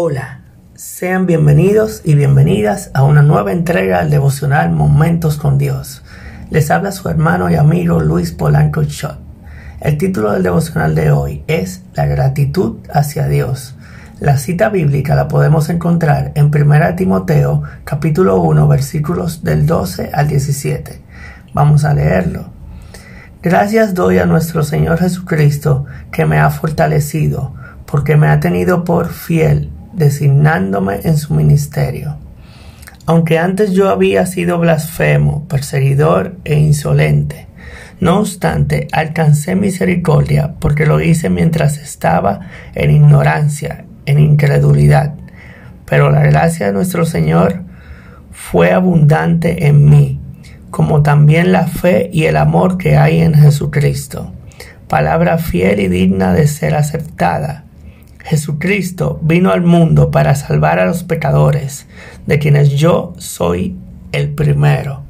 Hola, 0.00 0.42
sean 0.76 1.26
bienvenidos 1.26 2.02
y 2.04 2.14
bienvenidas 2.14 2.92
a 2.94 3.02
una 3.02 3.20
nueva 3.22 3.50
entrega 3.50 3.98
del 3.98 4.10
devocional 4.10 4.70
Momentos 4.70 5.38
con 5.38 5.58
Dios. 5.58 6.04
Les 6.50 6.70
habla 6.70 6.92
su 6.92 7.08
hermano 7.08 7.50
y 7.50 7.56
amigo 7.56 7.98
Luis 7.98 8.30
Polanco 8.30 8.84
Shot. 8.84 9.18
El 9.80 9.98
título 9.98 10.30
del 10.30 10.44
devocional 10.44 10.94
de 10.94 11.10
hoy 11.10 11.42
es 11.48 11.82
La 11.94 12.06
gratitud 12.06 12.76
hacia 12.94 13.26
Dios. 13.26 13.74
La 14.20 14.38
cita 14.38 14.68
bíblica 14.68 15.16
la 15.16 15.26
podemos 15.26 15.68
encontrar 15.68 16.30
en 16.36 16.44
1 16.54 16.94
Timoteo 16.94 17.64
capítulo 17.82 18.40
1 18.40 18.68
versículos 18.68 19.42
del 19.42 19.66
12 19.66 20.10
al 20.14 20.28
17. 20.28 21.02
Vamos 21.54 21.84
a 21.84 21.92
leerlo. 21.92 22.50
Gracias 23.42 23.94
doy 23.94 24.18
a 24.18 24.26
nuestro 24.26 24.62
Señor 24.62 24.98
Jesucristo 24.98 25.86
que 26.12 26.24
me 26.24 26.38
ha 26.38 26.50
fortalecido, 26.50 27.52
porque 27.84 28.16
me 28.16 28.28
ha 28.28 28.38
tenido 28.38 28.84
por 28.84 29.08
fiel 29.08 29.72
designándome 29.98 31.00
en 31.04 31.16
su 31.16 31.34
ministerio. 31.34 32.16
Aunque 33.06 33.38
antes 33.38 33.72
yo 33.72 33.88
había 33.88 34.26
sido 34.26 34.58
blasfemo, 34.58 35.46
perseguidor 35.48 36.36
e 36.44 36.58
insolente, 36.58 37.46
no 38.00 38.20
obstante 38.20 38.86
alcancé 38.92 39.56
misericordia 39.56 40.54
porque 40.60 40.86
lo 40.86 41.00
hice 41.00 41.30
mientras 41.30 41.78
estaba 41.78 42.40
en 42.74 42.90
ignorancia, 42.90 43.84
en 44.06 44.18
incredulidad. 44.18 45.14
Pero 45.86 46.10
la 46.10 46.20
gracia 46.20 46.66
de 46.66 46.72
nuestro 46.72 47.06
Señor 47.06 47.62
fue 48.30 48.72
abundante 48.72 49.66
en 49.66 49.88
mí, 49.88 50.20
como 50.70 51.02
también 51.02 51.50
la 51.50 51.66
fe 51.66 52.10
y 52.12 52.24
el 52.24 52.36
amor 52.36 52.78
que 52.78 52.96
hay 52.96 53.20
en 53.20 53.34
Jesucristo. 53.34 54.32
Palabra 54.86 55.38
fiel 55.38 55.80
y 55.80 55.88
digna 55.88 56.32
de 56.34 56.46
ser 56.46 56.74
aceptada 56.74 57.64
Jesucristo 58.28 59.18
vino 59.22 59.52
al 59.52 59.62
mundo 59.62 60.10
para 60.10 60.34
salvar 60.34 60.78
a 60.78 60.84
los 60.84 61.02
pecadores, 61.02 61.86
de 62.26 62.38
quienes 62.38 62.70
yo 62.70 63.14
soy 63.16 63.74
el 64.12 64.28
primero. 64.28 65.02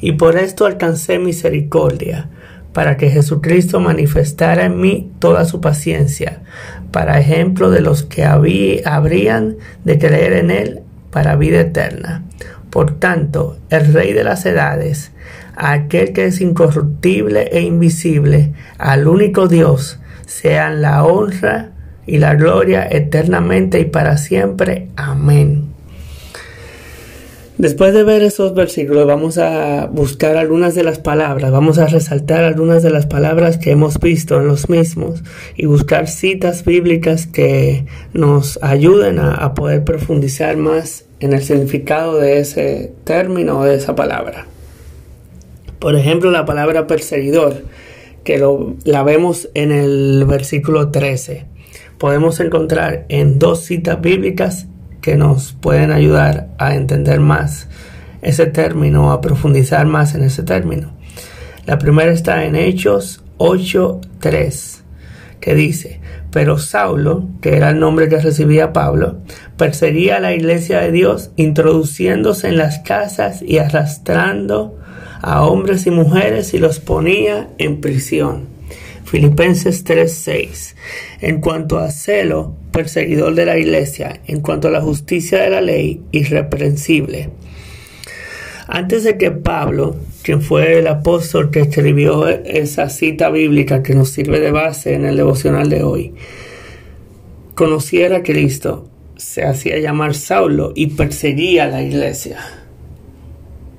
Y 0.00 0.12
por 0.12 0.38
esto 0.38 0.64
alcancé 0.64 1.18
misericordia, 1.18 2.28
para 2.72 2.96
que 2.96 3.10
Jesucristo 3.10 3.80
manifestara 3.80 4.66
en 4.66 4.80
mí 4.80 5.10
toda 5.18 5.44
su 5.44 5.60
paciencia, 5.60 6.42
para 6.92 7.18
ejemplo 7.18 7.70
de 7.70 7.80
los 7.80 8.04
que 8.04 8.24
habrían 8.24 9.56
de 9.84 9.98
creer 9.98 10.34
en 10.34 10.50
Él 10.52 10.80
para 11.10 11.34
vida 11.34 11.60
eterna. 11.60 12.22
Por 12.70 13.00
tanto, 13.00 13.56
el 13.70 13.92
Rey 13.92 14.12
de 14.12 14.22
las 14.22 14.46
edades, 14.46 15.10
aquel 15.56 16.12
que 16.12 16.26
es 16.26 16.40
incorruptible 16.40 17.48
e 17.50 17.62
invisible, 17.62 18.52
al 18.78 19.08
único 19.08 19.48
Dios, 19.48 19.98
sean 20.26 20.80
la 20.80 21.02
honra, 21.02 21.72
y 22.06 22.18
la 22.18 22.34
gloria 22.34 22.86
eternamente 22.90 23.80
y 23.80 23.84
para 23.84 24.16
siempre. 24.16 24.88
Amén. 24.96 25.76
Después 27.58 27.94
de 27.94 28.04
ver 28.04 28.22
esos 28.22 28.54
versículos 28.54 29.06
vamos 29.06 29.38
a 29.38 29.86
buscar 29.86 30.36
algunas 30.36 30.74
de 30.74 30.84
las 30.84 30.98
palabras, 30.98 31.50
vamos 31.50 31.78
a 31.78 31.86
resaltar 31.86 32.44
algunas 32.44 32.82
de 32.82 32.90
las 32.90 33.06
palabras 33.06 33.56
que 33.56 33.70
hemos 33.70 33.98
visto 33.98 34.38
en 34.38 34.46
los 34.46 34.68
mismos 34.68 35.22
y 35.56 35.64
buscar 35.64 36.06
citas 36.06 36.66
bíblicas 36.66 37.26
que 37.26 37.86
nos 38.12 38.58
ayuden 38.60 39.18
a, 39.18 39.54
poder 39.54 39.84
profundizar 39.84 40.58
más 40.58 41.06
en 41.20 41.32
el 41.32 41.42
significado 41.42 42.18
de 42.18 42.40
ese 42.40 42.92
término 43.04 43.60
o 43.60 43.64
de 43.64 43.76
esa 43.76 43.94
palabra. 43.94 44.46
Por 45.78 45.96
ejemplo, 45.96 46.30
la 46.30 46.44
palabra 46.44 46.86
perseguidor, 46.86 47.62
que 48.22 48.36
lo, 48.36 48.74
la 48.84 49.02
vemos 49.02 49.48
en 49.54 49.72
el 49.72 50.26
versículo 50.26 50.90
13 50.90 51.55
podemos 51.98 52.40
encontrar 52.40 53.06
en 53.08 53.38
dos 53.38 53.64
citas 53.64 54.00
bíblicas 54.00 54.66
que 55.00 55.16
nos 55.16 55.52
pueden 55.52 55.92
ayudar 55.92 56.48
a 56.58 56.74
entender 56.74 57.20
más 57.20 57.68
ese 58.22 58.46
término, 58.46 59.12
a 59.12 59.20
profundizar 59.20 59.86
más 59.86 60.14
en 60.14 60.24
ese 60.24 60.42
término. 60.42 60.92
La 61.64 61.78
primera 61.78 62.12
está 62.12 62.44
en 62.44 62.56
Hechos 62.56 63.22
8.3, 63.38 64.80
que 65.40 65.54
dice, 65.54 66.00
pero 66.32 66.58
Saulo, 66.58 67.28
que 67.40 67.56
era 67.56 67.70
el 67.70 67.78
nombre 67.78 68.08
que 68.08 68.18
recibía 68.18 68.72
Pablo, 68.72 69.18
perseguía 69.56 70.16
a 70.16 70.20
la 70.20 70.34
iglesia 70.34 70.80
de 70.80 70.92
Dios, 70.92 71.30
introduciéndose 71.36 72.48
en 72.48 72.56
las 72.56 72.80
casas 72.80 73.42
y 73.42 73.58
arrastrando 73.58 74.78
a 75.22 75.42
hombres 75.42 75.86
y 75.86 75.90
mujeres 75.90 76.52
y 76.54 76.58
los 76.58 76.78
ponía 76.80 77.48
en 77.58 77.80
prisión. 77.80 78.55
Filipenses 79.06 79.84
3:6. 79.84 80.74
En 81.20 81.40
cuanto 81.40 81.78
a 81.78 81.92
celo, 81.92 82.56
perseguidor 82.72 83.36
de 83.36 83.46
la 83.46 83.56
iglesia, 83.56 84.20
en 84.26 84.40
cuanto 84.40 84.66
a 84.66 84.72
la 84.72 84.80
justicia 84.80 85.40
de 85.40 85.50
la 85.50 85.60
ley, 85.60 86.02
irreprensible. 86.10 87.30
Antes 88.66 89.04
de 89.04 89.16
que 89.16 89.30
Pablo, 89.30 89.94
quien 90.24 90.42
fue 90.42 90.80
el 90.80 90.88
apóstol 90.88 91.52
que 91.52 91.60
escribió 91.60 92.26
esa 92.26 92.88
cita 92.88 93.30
bíblica 93.30 93.80
que 93.80 93.94
nos 93.94 94.10
sirve 94.10 94.40
de 94.40 94.50
base 94.50 94.94
en 94.94 95.04
el 95.04 95.16
devocional 95.16 95.70
de 95.70 95.84
hoy, 95.84 96.14
conociera 97.54 98.18
a 98.18 98.22
Cristo, 98.24 98.88
se 99.16 99.44
hacía 99.44 99.78
llamar 99.78 100.14
Saulo 100.14 100.72
y 100.74 100.88
perseguía 100.88 101.64
a 101.64 101.68
la 101.68 101.82
iglesia 101.82 102.65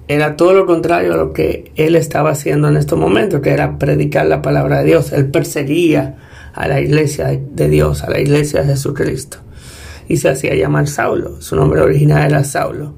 era 0.07 0.37
todo 0.37 0.53
lo 0.53 0.65
contrario 0.65 1.13
a 1.13 1.17
lo 1.17 1.33
que 1.33 1.71
él 1.75 1.95
estaba 1.95 2.31
haciendo 2.31 2.69
en 2.69 2.77
estos 2.77 2.97
momentos, 2.97 3.41
que 3.41 3.49
era 3.49 3.77
predicar 3.77 4.25
la 4.25 4.41
palabra 4.41 4.79
de 4.79 4.85
Dios. 4.85 5.11
Él 5.11 5.29
perseguía 5.29 6.15
a 6.53 6.67
la 6.67 6.79
iglesia 6.79 7.27
de 7.27 7.69
Dios, 7.69 8.03
a 8.03 8.09
la 8.09 8.19
iglesia 8.19 8.61
de 8.61 8.67
Jesucristo. 8.67 9.39
Y 10.07 10.17
se 10.17 10.29
hacía 10.29 10.55
llamar 10.55 10.87
Saulo. 10.87 11.41
Su 11.41 11.57
nombre 11.57 11.81
original 11.81 12.25
era 12.29 12.43
Saulo. 12.45 12.93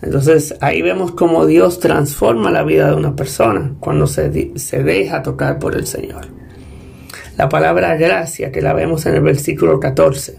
Entonces 0.00 0.54
ahí 0.60 0.80
vemos 0.80 1.10
cómo 1.10 1.44
Dios 1.44 1.80
transforma 1.80 2.52
la 2.52 2.62
vida 2.62 2.88
de 2.88 2.94
una 2.94 3.16
persona 3.16 3.74
cuando 3.80 4.06
se, 4.06 4.52
se 4.56 4.82
deja 4.84 5.24
tocar 5.24 5.58
por 5.58 5.74
el 5.74 5.88
Señor. 5.88 6.28
La 7.36 7.48
palabra 7.48 7.96
gracia 7.96 8.52
que 8.52 8.62
la 8.62 8.74
vemos 8.74 9.06
en 9.06 9.16
el 9.16 9.22
versículo 9.22 9.80
14. 9.80 10.38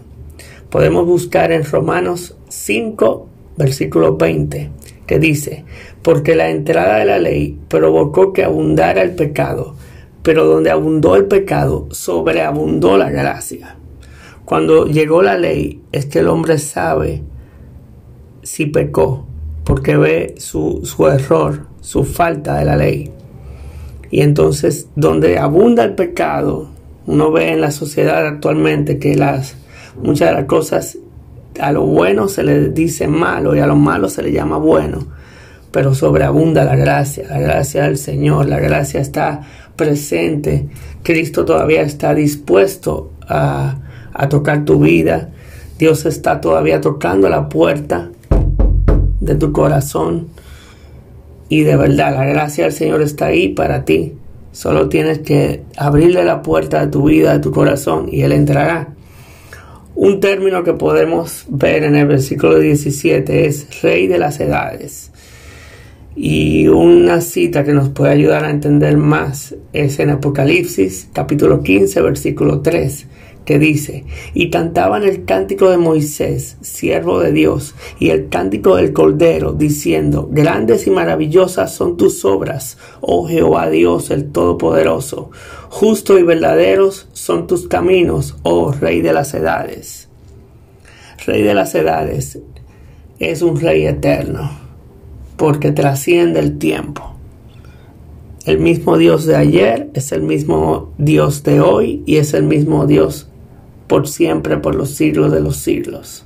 Podemos 0.70 1.04
buscar 1.04 1.52
en 1.52 1.62
Romanos 1.64 2.36
5, 2.48 3.28
versículo 3.58 4.16
20 4.16 4.70
que 5.10 5.18
dice, 5.18 5.64
porque 6.02 6.36
la 6.36 6.50
entrada 6.50 6.98
de 6.98 7.04
la 7.04 7.18
ley 7.18 7.58
provocó 7.66 8.32
que 8.32 8.44
abundara 8.44 9.02
el 9.02 9.16
pecado, 9.16 9.74
pero 10.22 10.44
donde 10.44 10.70
abundó 10.70 11.16
el 11.16 11.24
pecado, 11.24 11.88
sobreabundó 11.90 12.96
la 12.96 13.10
gracia. 13.10 13.74
Cuando 14.44 14.86
llegó 14.86 15.20
la 15.20 15.36
ley, 15.36 15.82
es 15.90 16.06
que 16.06 16.20
el 16.20 16.28
hombre 16.28 16.58
sabe 16.58 17.24
si 18.44 18.66
pecó, 18.66 19.26
porque 19.64 19.96
ve 19.96 20.36
su, 20.38 20.82
su 20.84 21.08
error, 21.08 21.66
su 21.80 22.04
falta 22.04 22.58
de 22.60 22.64
la 22.66 22.76
ley. 22.76 23.10
Y 24.12 24.20
entonces, 24.20 24.90
donde 24.94 25.38
abunda 25.38 25.82
el 25.82 25.96
pecado, 25.96 26.70
uno 27.08 27.32
ve 27.32 27.50
en 27.50 27.60
la 27.60 27.72
sociedad 27.72 28.24
actualmente 28.28 29.00
que 29.00 29.16
las 29.16 29.56
muchas 30.00 30.28
de 30.28 30.34
las 30.36 30.44
cosas 30.44 30.98
a 31.58 31.72
lo 31.72 31.82
bueno 31.82 32.28
se 32.28 32.42
le 32.42 32.68
dice 32.68 33.08
malo 33.08 33.54
y 33.56 33.60
a 33.60 33.66
lo 33.66 33.76
malo 33.76 34.08
se 34.08 34.22
le 34.22 34.32
llama 34.32 34.58
bueno, 34.58 35.06
pero 35.70 35.94
sobreabunda 35.94 36.64
la 36.64 36.76
gracia, 36.76 37.26
la 37.28 37.38
gracia 37.38 37.84
del 37.84 37.96
Señor, 37.96 38.48
la 38.48 38.60
gracia 38.60 39.00
está 39.00 39.42
presente, 39.76 40.68
Cristo 41.02 41.44
todavía 41.44 41.82
está 41.82 42.14
dispuesto 42.14 43.12
a, 43.26 43.78
a 44.12 44.28
tocar 44.28 44.64
tu 44.64 44.80
vida, 44.80 45.30
Dios 45.78 46.06
está 46.06 46.40
todavía 46.40 46.80
tocando 46.80 47.28
la 47.28 47.48
puerta 47.48 48.10
de 49.20 49.34
tu 49.34 49.52
corazón 49.52 50.28
y 51.48 51.62
de 51.62 51.76
verdad 51.76 52.14
la 52.14 52.24
gracia 52.24 52.64
del 52.64 52.72
Señor 52.72 53.02
está 53.02 53.26
ahí 53.26 53.48
para 53.48 53.84
ti. 53.84 54.14
Solo 54.52 54.88
tienes 54.88 55.18
que 55.20 55.62
abrirle 55.76 56.24
la 56.24 56.42
puerta 56.42 56.80
de 56.80 56.86
tu 56.86 57.04
vida, 57.04 57.32
de 57.32 57.40
tu 57.40 57.50
corazón 57.50 58.08
y 58.10 58.22
Él 58.22 58.32
entrará. 58.32 58.94
Un 60.02 60.18
término 60.18 60.64
que 60.64 60.72
podemos 60.72 61.44
ver 61.50 61.84
en 61.84 61.94
el 61.94 62.06
versículo 62.06 62.58
17 62.58 63.44
es 63.44 63.82
Rey 63.82 64.06
de 64.06 64.16
las 64.16 64.40
Edades. 64.40 65.10
Y 66.16 66.68
una 66.68 67.20
cita 67.20 67.64
que 67.64 67.74
nos 67.74 67.90
puede 67.90 68.12
ayudar 68.12 68.46
a 68.46 68.50
entender 68.50 68.96
más 68.96 69.54
es 69.74 69.98
en 69.98 70.08
Apocalipsis 70.08 71.06
capítulo 71.12 71.62
15 71.62 72.00
versículo 72.00 72.62
3 72.62 73.06
dice, 73.58 74.04
y 74.34 74.50
cantaban 74.50 75.02
el 75.02 75.24
cántico 75.24 75.70
de 75.70 75.78
Moisés, 75.78 76.56
siervo 76.60 77.20
de 77.20 77.32
Dios, 77.32 77.74
y 77.98 78.10
el 78.10 78.28
cántico 78.28 78.76
del 78.76 78.92
Cordero, 78.92 79.52
diciendo, 79.52 80.28
grandes 80.30 80.86
y 80.86 80.90
maravillosas 80.90 81.74
son 81.74 81.96
tus 81.96 82.24
obras, 82.24 82.78
oh 83.00 83.26
Jehová 83.26 83.70
Dios 83.70 84.10
el 84.10 84.30
Todopoderoso, 84.30 85.30
justo 85.68 86.18
y 86.18 86.22
verdaderos 86.22 87.08
son 87.12 87.46
tus 87.46 87.68
caminos, 87.68 88.36
oh 88.42 88.72
Rey 88.72 89.00
de 89.00 89.12
las 89.12 89.34
edades. 89.34 90.08
Rey 91.26 91.42
de 91.42 91.54
las 91.54 91.74
edades 91.74 92.38
es 93.18 93.42
un 93.42 93.60
Rey 93.60 93.86
eterno, 93.86 94.50
porque 95.36 95.72
trasciende 95.72 96.40
el 96.40 96.58
tiempo. 96.58 97.10
El 98.46 98.58
mismo 98.58 98.96
Dios 98.96 99.26
de 99.26 99.36
ayer 99.36 99.90
es 99.92 100.12
el 100.12 100.22
mismo 100.22 100.92
Dios 100.96 101.42
de 101.42 101.60
hoy 101.60 102.02
y 102.06 102.16
es 102.16 102.32
el 102.32 102.44
mismo 102.44 102.86
Dios 102.86 103.29
por 103.90 104.06
siempre, 104.06 104.56
por 104.58 104.76
los 104.76 104.90
siglos 104.90 105.32
de 105.32 105.40
los 105.40 105.56
siglos. 105.56 106.24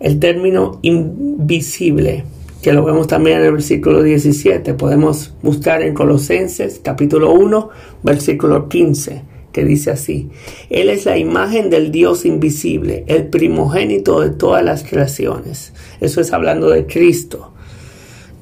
El 0.00 0.18
término 0.18 0.80
invisible, 0.82 2.24
que 2.62 2.72
lo 2.72 2.84
vemos 2.84 3.06
también 3.06 3.38
en 3.38 3.44
el 3.44 3.52
versículo 3.52 4.02
17, 4.02 4.74
podemos 4.74 5.34
buscar 5.40 5.82
en 5.82 5.94
Colosenses 5.94 6.80
capítulo 6.82 7.30
1, 7.30 7.68
versículo 8.02 8.68
15, 8.68 9.22
que 9.52 9.64
dice 9.64 9.92
así, 9.92 10.30
Él 10.68 10.90
es 10.90 11.04
la 11.04 11.16
imagen 11.16 11.70
del 11.70 11.92
Dios 11.92 12.24
invisible, 12.24 13.04
el 13.06 13.28
primogénito 13.28 14.20
de 14.20 14.30
todas 14.30 14.64
las 14.64 14.82
creaciones. 14.82 15.74
Eso 16.00 16.20
es 16.20 16.32
hablando 16.32 16.70
de 16.70 16.86
Cristo, 16.86 17.52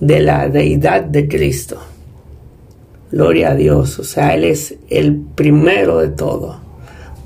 de 0.00 0.20
la 0.20 0.48
deidad 0.48 1.02
de 1.02 1.28
Cristo. 1.28 1.76
Gloria 3.10 3.50
a 3.50 3.54
Dios, 3.54 3.98
o 3.98 4.04
sea, 4.04 4.34
Él 4.34 4.44
es 4.44 4.74
el 4.88 5.16
primero 5.34 5.98
de 5.98 6.08
todo. 6.08 6.61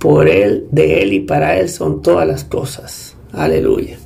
Por 0.06 0.28
Él, 0.28 0.68
de 0.70 1.02
Él 1.02 1.14
y 1.14 1.18
para 1.18 1.56
Él 1.56 1.68
son 1.68 2.00
todas 2.00 2.28
las 2.28 2.44
cosas. 2.44 3.16
Aleluya. 3.32 3.96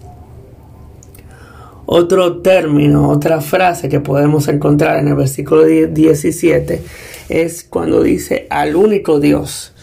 Otro 1.84 2.40
término, 2.40 3.10
otra 3.10 3.42
frase 3.42 3.90
que 3.90 4.00
podemos 4.00 4.48
encontrar 4.48 4.98
en 5.00 5.08
el 5.08 5.14
versículo 5.14 5.66
17 5.66 6.80
es 7.28 7.64
cuando 7.64 8.02
dice 8.02 8.46
al 8.48 8.76
único 8.76 9.20
Dios. 9.20 9.74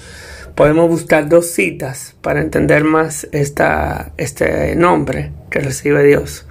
Podemos 0.55 0.89
buscar 0.89 1.29
dos 1.29 1.51
citas 1.51 2.15
para 2.21 2.41
entender 2.41 2.83
más 2.83 3.27
esta, 3.31 4.11
este 4.17 4.75
nombre 4.75 5.33
que 5.51 5.59
recibe 5.59 6.03
Dios. 6.03 6.47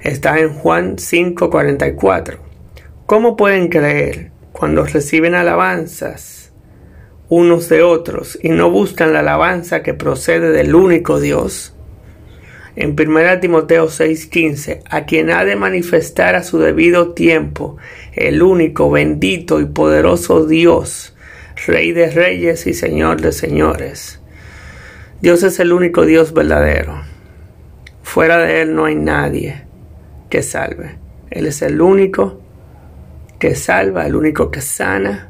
Está 0.00 0.38
en 0.38 0.54
Juan 0.54 0.94
5:44. 0.96 2.38
¿Cómo 3.06 3.36
pueden 3.36 3.66
creer 3.66 4.30
cuando 4.52 4.84
reciben 4.84 5.34
alabanzas 5.34 6.37
unos 7.28 7.68
de 7.68 7.82
otros 7.82 8.38
y 8.42 8.48
no 8.50 8.70
buscan 8.70 9.12
la 9.12 9.20
alabanza 9.20 9.82
que 9.82 9.94
procede 9.94 10.50
del 10.50 10.74
único 10.74 11.20
Dios? 11.20 11.74
En 12.76 12.94
1 12.94 13.40
Timoteo 13.40 13.88
6:15, 13.88 14.82
a 14.88 15.04
quien 15.04 15.30
ha 15.30 15.44
de 15.44 15.56
manifestar 15.56 16.36
a 16.36 16.44
su 16.44 16.58
debido 16.58 17.12
tiempo 17.12 17.76
el 18.12 18.40
único, 18.40 18.90
bendito 18.90 19.60
y 19.60 19.66
poderoso 19.66 20.46
Dios, 20.46 21.14
Rey 21.66 21.90
de 21.90 22.08
reyes 22.08 22.68
y 22.68 22.74
Señor 22.74 23.20
de 23.20 23.32
señores. 23.32 24.20
Dios 25.20 25.42
es 25.42 25.58
el 25.58 25.72
único 25.72 26.06
Dios 26.06 26.32
verdadero. 26.32 27.02
Fuera 28.04 28.38
de 28.38 28.62
Él 28.62 28.76
no 28.76 28.84
hay 28.84 28.94
nadie 28.94 29.64
que 30.30 30.42
salve. 30.42 30.98
Él 31.30 31.46
es 31.46 31.62
el 31.62 31.80
único 31.80 32.40
que 33.40 33.56
salva, 33.56 34.06
el 34.06 34.14
único 34.14 34.52
que 34.52 34.60
sana 34.60 35.27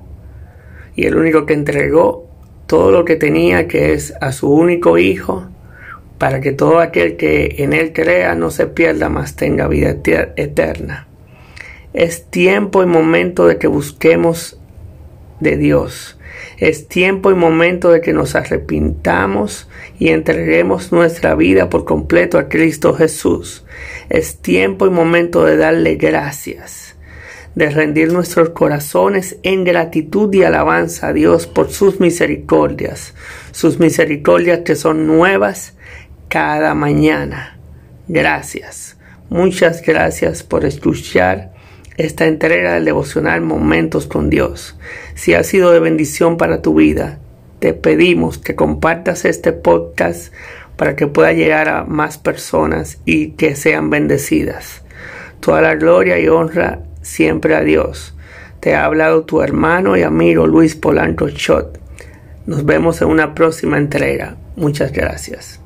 y 0.98 1.06
el 1.06 1.16
único 1.16 1.46
que 1.46 1.54
entregó 1.54 2.26
todo 2.66 2.90
lo 2.90 3.04
que 3.04 3.14
tenía, 3.14 3.68
que 3.68 3.92
es 3.92 4.14
a 4.20 4.32
su 4.32 4.52
único 4.52 4.98
Hijo, 4.98 5.46
para 6.18 6.40
que 6.40 6.50
todo 6.50 6.80
aquel 6.80 7.16
que 7.16 7.54
en 7.58 7.72
Él 7.72 7.92
crea 7.92 8.34
no 8.34 8.50
se 8.50 8.66
pierda, 8.66 9.08
mas 9.08 9.36
tenga 9.36 9.68
vida 9.68 9.94
eterna. 10.34 11.06
Es 11.94 12.24
tiempo 12.24 12.82
y 12.82 12.86
momento 12.86 13.46
de 13.46 13.58
que 13.58 13.68
busquemos 13.68 14.58
de 15.38 15.56
Dios. 15.56 16.18
Es 16.56 16.88
tiempo 16.88 17.30
y 17.30 17.36
momento 17.36 17.92
de 17.92 18.00
que 18.00 18.12
nos 18.12 18.34
arrepintamos 18.34 19.68
y 20.00 20.08
entreguemos 20.08 20.90
nuestra 20.90 21.36
vida 21.36 21.70
por 21.70 21.84
completo 21.84 22.38
a 22.38 22.48
Cristo 22.48 22.92
Jesús. 22.92 23.64
Es 24.08 24.38
tiempo 24.38 24.84
y 24.84 24.90
momento 24.90 25.44
de 25.44 25.58
darle 25.58 25.94
gracias 25.94 26.97
de 27.58 27.70
rendir 27.70 28.12
nuestros 28.12 28.50
corazones 28.50 29.36
en 29.42 29.64
gratitud 29.64 30.32
y 30.32 30.44
alabanza 30.44 31.08
a 31.08 31.12
Dios 31.12 31.48
por 31.48 31.72
sus 31.72 31.98
misericordias, 31.98 33.14
sus 33.50 33.80
misericordias 33.80 34.60
que 34.60 34.76
son 34.76 35.08
nuevas 35.08 35.74
cada 36.28 36.74
mañana. 36.74 37.58
Gracias, 38.06 38.96
muchas 39.28 39.82
gracias 39.82 40.44
por 40.44 40.64
escuchar 40.64 41.52
esta 41.96 42.26
entrega 42.26 42.74
del 42.74 42.84
devocional 42.84 43.40
Momentos 43.40 44.06
con 44.06 44.30
Dios. 44.30 44.78
Si 45.16 45.34
ha 45.34 45.42
sido 45.42 45.72
de 45.72 45.80
bendición 45.80 46.36
para 46.36 46.62
tu 46.62 46.74
vida, 46.74 47.18
te 47.58 47.74
pedimos 47.74 48.38
que 48.38 48.54
compartas 48.54 49.24
este 49.24 49.52
podcast 49.52 50.32
para 50.76 50.94
que 50.94 51.08
pueda 51.08 51.32
llegar 51.32 51.68
a 51.68 51.82
más 51.82 52.18
personas 52.18 53.00
y 53.04 53.30
que 53.30 53.56
sean 53.56 53.90
bendecidas. 53.90 54.84
Toda 55.40 55.60
la 55.60 55.74
gloria 55.74 56.20
y 56.20 56.28
honra 56.28 56.82
siempre 57.08 57.56
a 57.56 57.62
Dios. 57.62 58.14
Te 58.60 58.74
ha 58.74 58.84
hablado 58.84 59.24
tu 59.24 59.42
hermano 59.42 59.96
y 59.96 60.02
amigo 60.02 60.46
Luis 60.46 60.76
Polanco 60.76 61.28
Schott. 61.28 61.78
Nos 62.46 62.64
vemos 62.64 63.00
en 63.02 63.08
una 63.08 63.34
próxima 63.34 63.78
entrega. 63.78 64.36
Muchas 64.56 64.92
gracias. 64.92 65.57